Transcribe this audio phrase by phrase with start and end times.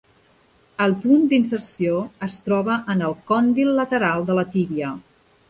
[0.85, 1.99] El punt d'inserció
[2.29, 4.93] es troba en el còndil lateral de la tíbia.